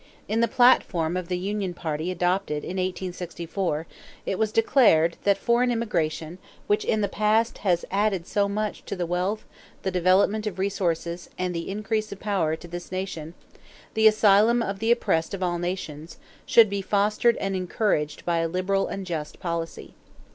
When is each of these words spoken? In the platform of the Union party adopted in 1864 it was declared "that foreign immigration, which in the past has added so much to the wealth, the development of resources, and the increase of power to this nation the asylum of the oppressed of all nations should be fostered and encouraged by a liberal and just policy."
In 0.27 0.39
the 0.39 0.47
platform 0.47 1.15
of 1.15 1.27
the 1.27 1.37
Union 1.37 1.75
party 1.75 2.09
adopted 2.09 2.63
in 2.63 2.77
1864 2.77 3.85
it 4.25 4.39
was 4.39 4.51
declared 4.51 5.15
"that 5.25 5.37
foreign 5.37 5.69
immigration, 5.69 6.39
which 6.65 6.83
in 6.83 7.01
the 7.01 7.07
past 7.07 7.59
has 7.59 7.85
added 7.91 8.25
so 8.25 8.49
much 8.49 8.83
to 8.85 8.95
the 8.95 9.05
wealth, 9.05 9.45
the 9.83 9.91
development 9.91 10.47
of 10.47 10.57
resources, 10.57 11.29
and 11.37 11.53
the 11.53 11.69
increase 11.69 12.11
of 12.11 12.19
power 12.19 12.55
to 12.55 12.67
this 12.67 12.91
nation 12.91 13.35
the 13.93 14.07
asylum 14.07 14.63
of 14.63 14.79
the 14.79 14.91
oppressed 14.91 15.35
of 15.35 15.43
all 15.43 15.59
nations 15.59 16.17
should 16.47 16.67
be 16.67 16.81
fostered 16.81 17.37
and 17.37 17.55
encouraged 17.55 18.25
by 18.25 18.39
a 18.39 18.47
liberal 18.47 18.87
and 18.87 19.05
just 19.05 19.39
policy." 19.39 19.93